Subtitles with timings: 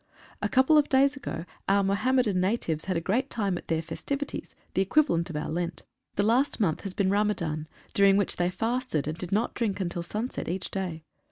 [0.41, 3.83] A couple of days ago our Moham medan natives had a great time at their
[3.83, 5.83] festivities, the equivalent of our Lent.
[6.15, 10.01] The last month has been Ramadan, during which they fasted, and did not drink until
[10.01, 11.03] sunset each day.